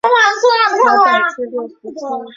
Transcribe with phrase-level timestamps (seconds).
[0.03, 2.25] 台北至六福村。